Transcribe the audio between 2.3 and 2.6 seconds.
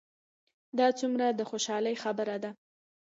ده؟